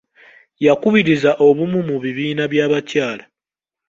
[0.65, 3.23] Yakubiriza obumu mu bibiina by'abakyala.